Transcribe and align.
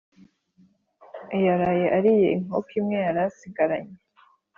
Yaraye 1.45 1.85
ariye 1.97 2.27
inkoko 2.37 2.69
imwe 2.79 2.97
yarasigaranye 3.07 3.95